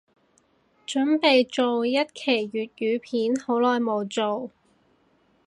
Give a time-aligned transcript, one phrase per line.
[0.87, 2.05] 凖備做新一
[2.45, 4.49] 期粤語片，好耐無做